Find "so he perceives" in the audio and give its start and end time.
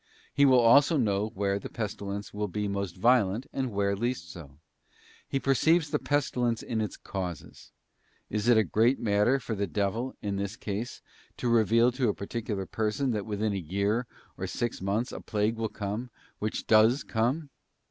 4.31-5.91